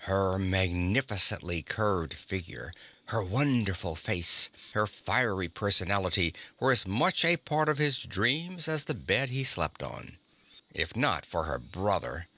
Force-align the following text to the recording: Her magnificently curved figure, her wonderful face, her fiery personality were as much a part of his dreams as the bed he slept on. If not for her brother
Her 0.00 0.38
magnificently 0.38 1.62
curved 1.62 2.12
figure, 2.12 2.70
her 3.06 3.24
wonderful 3.24 3.96
face, 3.96 4.50
her 4.74 4.86
fiery 4.86 5.48
personality 5.48 6.34
were 6.58 6.70
as 6.72 6.86
much 6.86 7.24
a 7.24 7.38
part 7.38 7.70
of 7.70 7.78
his 7.78 7.98
dreams 8.00 8.68
as 8.68 8.84
the 8.84 8.94
bed 8.94 9.30
he 9.30 9.42
slept 9.42 9.82
on. 9.82 10.18
If 10.74 10.94
not 10.94 11.24
for 11.24 11.44
her 11.44 11.58
brother 11.58 12.28